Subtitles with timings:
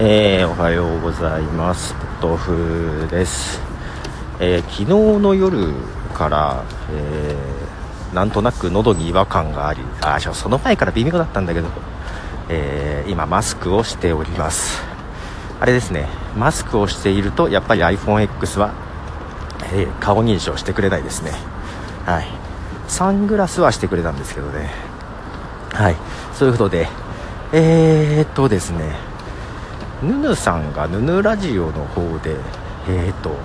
[0.00, 1.92] えー、おはようございます。
[2.20, 3.60] ポトフです、
[4.38, 4.84] えー、昨日
[5.18, 5.72] の夜
[6.14, 11.66] から、えー、なんとなく喉に違和感がありあその前から微妙だったんだけど、
[12.48, 14.84] え今マスクをしております。
[15.58, 16.06] あれですね
[16.36, 18.74] マスクをしているとやっぱり iPhoneX は、
[19.72, 21.32] え顔認証してくれないですね。
[22.06, 22.28] はい。
[22.86, 24.70] サングラスはしてくれたんですけどね。
[25.72, 25.96] はい。
[26.34, 26.86] そういうことで
[27.52, 29.07] えー、っとですね
[30.02, 32.36] ヌヌさんがヌヌラジオの方で
[32.90, 33.36] えー、と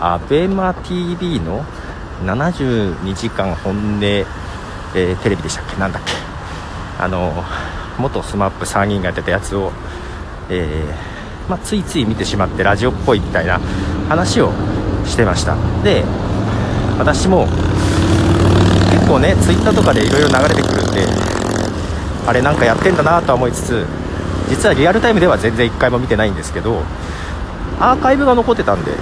[0.00, 1.62] ABEMATV の
[2.24, 5.76] 72時間本音、えー、テレビでしたっけ？
[5.76, 6.12] なんだっけ？
[6.98, 7.44] あの
[7.98, 9.72] 元 SMAP3 人がやってたやつを、
[10.48, 13.58] えー、まあ、ついつい見てしまってラジオっぽいみたいな
[14.08, 14.52] 話を
[15.04, 15.56] してました。
[15.82, 16.02] で
[16.98, 17.46] 私も
[18.92, 21.04] 結構ねツイッターとかでいろいろ流れてくるんで
[22.26, 23.86] あれなんかやってんだなとは思いつつ
[24.48, 26.82] 実はリアルタイムでは全然1回も見てないんですけど
[27.80, 28.92] アーカイブが残ってたんで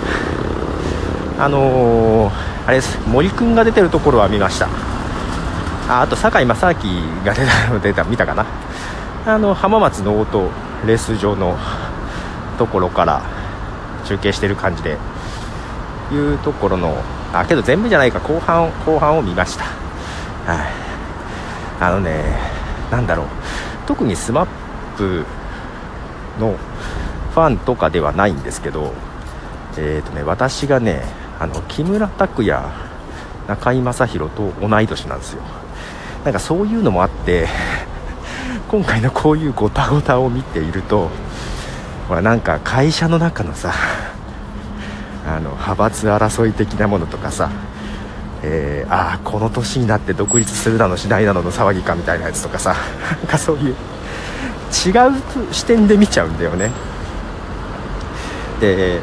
[1.39, 2.33] あのー、
[2.67, 2.99] あれです。
[3.09, 4.69] 森くんが出てるところは見ました。
[5.89, 8.47] ああと堺正明が出たの出た見たかな。
[9.27, 10.49] あの浜松のオート
[10.87, 11.59] レース場の
[12.57, 13.23] ところから
[14.05, 14.97] 中継してる感じで
[16.13, 16.97] いうところの
[17.33, 19.65] あけど全部じゃないか後半後半を見ました。
[19.65, 20.73] はい。
[21.81, 22.39] あのね
[22.93, 23.27] なんだろう。
[23.87, 24.47] 特に SMAP
[26.39, 26.57] の
[27.33, 28.93] ファンとかではないんですけど
[29.77, 31.03] えーとね私がね
[31.39, 32.63] あの木村拓哉
[33.49, 35.43] 中居正広と同い年なんですよ。
[36.25, 37.47] なんかそういうのもあって
[38.69, 41.11] 今回のこういうごたごたを見ていると
[42.09, 43.73] ほらなんか会社の中のさ
[45.27, 47.51] あの派閥争い的なものとかさ、
[48.43, 52.75] えー、ああこの年になって独立するだのしないだのの騒ぎかみたいなやつとかさ
[53.21, 53.75] なんかそういう
[54.75, 56.71] 違う視点で見ちゃうんだよね。
[58.61, 59.01] で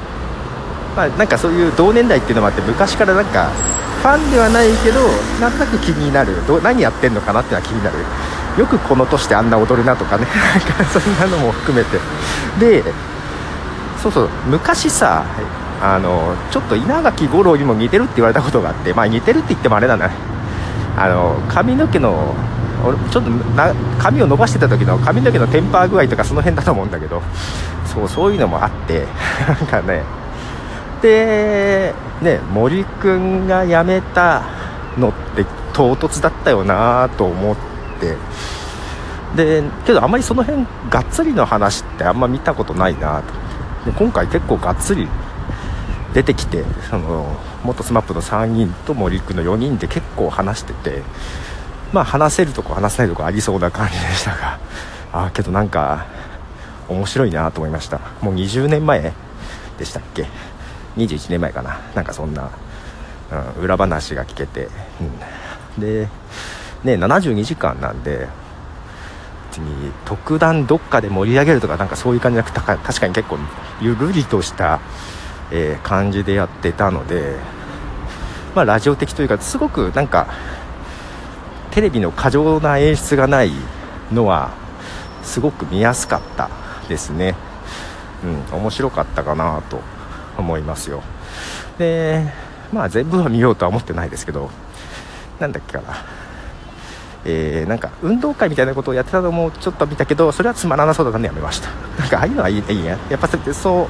[0.95, 3.49] まあなんかそういう同年代っていうのもあって昔からなんか
[4.01, 4.99] ファンではないけど
[5.39, 6.45] なんとなく気になる。
[6.47, 7.97] ど何やってんのかなっていうのは気になる。
[8.57, 10.27] よくこの年であんな踊るなとかね。
[10.91, 11.99] そんなのも含めて。
[12.59, 12.83] で
[14.01, 14.29] そうそう。
[14.47, 15.23] 昔さ
[15.81, 20.09] あのちょっと稲垣吾郎にも似てるって言われたことがあってまあ似てるって言ってもあれだな。
[20.97, 22.35] あの髪の毛の
[22.83, 27.21] 俺ちょっとな髪を伸ばしてた時の髪の毛のテンパー具合とかその辺だと思うんだけど
[27.85, 29.05] そうそういうのもあって
[29.47, 30.03] なんかね。
[31.01, 34.43] でね森君が辞めた
[34.97, 37.55] のって唐突だったよなと思っ
[37.99, 38.15] て。
[39.35, 43.21] でけどあまりその辺がっつりの話ってあんま見たことないな
[43.85, 43.89] と。
[43.89, 45.07] で今回結構がっつり
[46.13, 51.03] 出てきてその元 SMAP の3人と森君の4人で結構話してて
[51.93, 54.59] まあ話せるとこ話せないとこありそうな感じでしたが
[55.13, 56.05] ああけどなんか
[56.87, 57.99] 面白いなと思いました。
[58.21, 59.13] もう20年前
[59.77, 60.27] でしたっけ
[60.97, 61.79] ？21年前かな。
[61.95, 62.51] なんかそんな、
[63.55, 64.67] うん、裏話が聞けて、
[65.77, 66.07] うん、で
[66.83, 68.27] ね72時間なんで
[69.51, 73.37] 別に特段どっかで盛り上げるとかなんかそういう感じなくて確かに結構
[73.81, 74.81] ゆるりとした
[75.51, 77.35] えー、感じでやってたので、
[78.55, 80.27] まあ、ラジオ的というかすごくなんか
[81.71, 83.51] テレビの過剰な演出がない
[84.11, 84.51] のは
[85.23, 86.49] すごく見やすかった
[86.89, 87.35] ですね、
[88.51, 89.79] うん、面白かったかなと
[90.37, 91.01] 思いますよ。
[91.77, 92.25] で
[92.73, 94.49] まあ全部は見ようとは思ってないですけど
[95.39, 95.95] なんだっけかな。
[97.23, 101.69] えー、なんか運動会みたいなことをやってたのもちょっと見たけどそれはつまらなそうだったんでやめました。
[101.99, 103.87] なんかああいうのはいいいいややっぱそう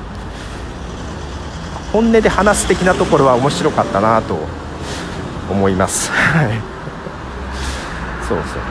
[1.94, 4.38] 本音で話す的なところは面白かったなと
[5.50, 6.12] 思います。
[8.36, 8.62] そうそう。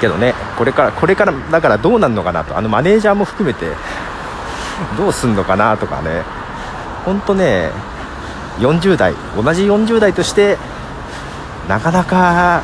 [0.00, 2.56] けどねこれからこれからだからどうなるのかなと。
[2.56, 3.66] あのマネージャーも含めて
[4.96, 6.22] どうすんのかなとかね。
[7.04, 7.70] 本当ね
[8.58, 10.58] 40代同じ40代として
[11.68, 12.62] なかなか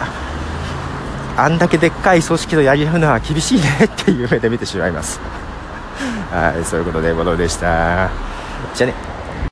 [1.36, 5.20] あんだけでっかい組織とやり合うのは厳しいねっていう目で見てしまいます。
[6.30, 8.10] はいそういうことでボロでした。
[8.74, 9.13] じゃあね。